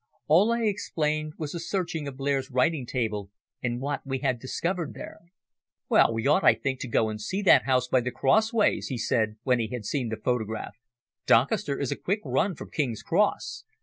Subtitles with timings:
[0.27, 3.29] All I explained was the searching of Blair's writing table
[3.61, 5.19] and what we had discovered there.
[5.89, 8.97] "Well, we ought I think to go and see that house by the crossways," he
[8.97, 10.73] said when he had seen the photograph.
[11.27, 13.63] "Doncaster is a quick run from King's Cross.